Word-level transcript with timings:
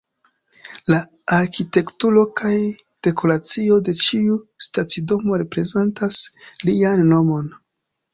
La 0.91 0.99
arkitekturo 1.35 2.23
kaj 2.39 2.53
dekoracio 3.07 3.77
de 3.89 3.95
ĉiu 4.05 4.37
stacidomo 4.69 5.37
reprezentas 5.43 6.19
lian 6.71 7.05
nomon. 7.13 7.53